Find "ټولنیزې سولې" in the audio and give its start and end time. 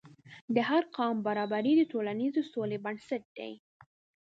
1.91-2.77